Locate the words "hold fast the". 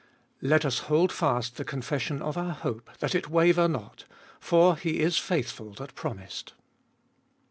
0.89-1.63